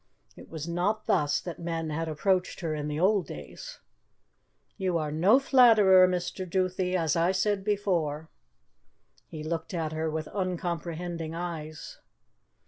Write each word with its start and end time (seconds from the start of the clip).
It 0.35 0.49
was 0.49 0.67
not 0.67 1.05
thus 1.05 1.39
that 1.41 1.59
men 1.59 1.91
had 1.91 2.07
approached 2.07 2.61
her 2.61 2.73
in 2.73 2.87
the 2.87 2.99
old 2.99 3.27
days. 3.27 3.77
"You 4.75 4.97
are 4.97 5.11
no 5.11 5.37
flatterer, 5.37 6.07
Mr. 6.07 6.49
Duthie, 6.49 6.97
as 6.97 7.15
I 7.15 7.31
said 7.31 7.63
before." 7.63 8.27
He 9.27 9.43
looked 9.43 9.75
at 9.75 9.91
her 9.91 10.09
with 10.09 10.27
uncomprehending 10.29 11.35
eyes. 11.35 11.99